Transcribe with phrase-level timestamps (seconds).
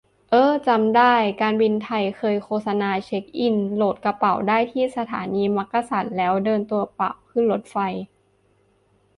[0.31, 7.77] เอ้อจำได้ การบินไทยเคยโฆษณา เช็กอิน โหลดกระเป๋าได้ที่สถานีมักกะสัน แล้วเดินตัวเปล่าขึ้นรถไฟ